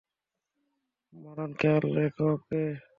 মারান, 1.13 1.51
খেয়াল 1.53 1.85
রেখো, 1.97 2.25
ওকে? 2.33 2.63